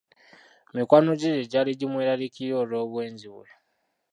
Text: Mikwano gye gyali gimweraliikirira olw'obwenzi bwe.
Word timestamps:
Mikwano 0.75 1.11
gye 1.21 1.33
gyali 1.51 1.71
gimweraliikirira 1.79 2.55
olw'obwenzi 2.63 3.27
bwe. 3.33 3.47